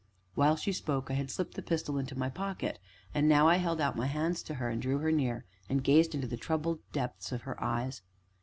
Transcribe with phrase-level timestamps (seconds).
[0.33, 2.79] While she spoke, I had slipped the pistol into my pocket,
[3.13, 6.15] and now I held out my hands to her, and drew her near, and gazed
[6.15, 8.01] into the troubled depths of her eyes.